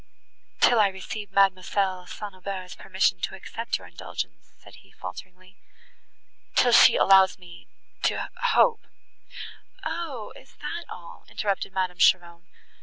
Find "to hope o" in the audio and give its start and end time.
8.01-10.33